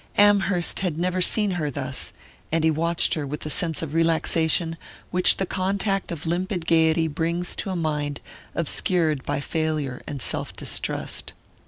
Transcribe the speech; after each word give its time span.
Amherst 0.17 0.79
had 0.79 0.97
never 0.97 1.21
seen 1.21 1.51
her 1.51 1.69
thus, 1.69 2.11
and 2.51 2.63
he 2.63 2.71
watched 2.71 3.13
her 3.13 3.27
with 3.27 3.41
the 3.41 3.51
sense 3.51 3.83
of 3.83 3.93
relaxation 3.93 4.77
which 5.11 5.37
the 5.37 5.45
contact 5.45 6.11
of 6.11 6.25
limpid 6.25 6.65
gaiety 6.65 7.07
brings 7.07 7.55
to 7.57 7.69
a 7.69 7.75
mind 7.75 8.19
obscured 8.55 9.21
by 9.27 9.39
failure 9.39 10.01
and 10.07 10.19
self 10.19 10.55
distrust. 10.55 11.33